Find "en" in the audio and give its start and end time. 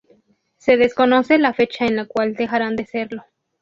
1.85-1.95